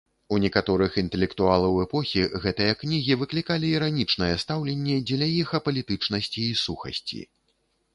У 0.35 0.37
некаторых 0.43 0.95
інтэлектуалаў 1.01 1.77
эпохі 1.83 2.23
гэтыя 2.47 2.73
кнігі 2.81 3.19
выклікалі 3.21 3.71
іранічнае 3.77 4.33
стаўленне 4.45 5.01
дзеля 5.07 5.33
іх 5.41 5.57
апалітычнасці 5.63 6.41
і 6.51 6.61
сухасці. 6.69 7.27